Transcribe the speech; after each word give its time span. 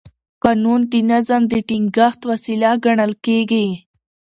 قانون 0.43 0.81
د 0.91 0.93
نظم 1.11 1.41
د 1.47 1.53
ټینګښت 1.67 2.19
وسیله 2.31 2.71
ګڼل 2.85 3.13
کېږي. 3.25 3.67